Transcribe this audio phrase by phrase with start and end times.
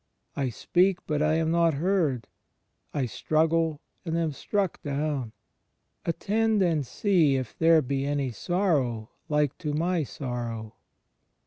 [0.35, 2.27] I speak, but I am not heard;
[2.91, 5.31] I struggle and am struck down....
[5.71, 10.73] * Attend, and see if there be any sorrow like to my sorrow.'